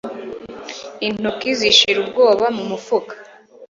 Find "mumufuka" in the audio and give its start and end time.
2.55-3.13